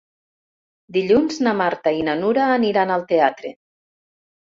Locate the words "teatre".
3.13-3.53